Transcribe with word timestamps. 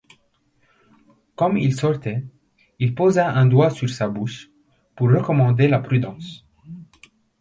Comme 1.35 1.57
il 1.59 1.75
sortait, 1.75 2.25
il 2.79 2.95
posa 2.95 3.29
un 3.29 3.45
doigt 3.45 3.69
sur 3.69 3.87
sa 3.87 4.09
bouche, 4.09 4.49
pour 4.95 5.09
recommander 5.11 5.67
la 5.67 5.77
prudence. 5.77 6.43